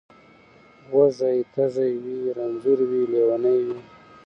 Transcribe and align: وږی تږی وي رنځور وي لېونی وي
وږی 0.95 1.37
تږی 1.53 1.91
وي 2.03 2.17
رنځور 2.37 2.79
وي 2.89 3.01
لېونی 3.11 3.57
وي 3.65 3.79